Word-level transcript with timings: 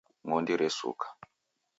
Ng'ondi 0.27 0.53
resuka 0.61 1.07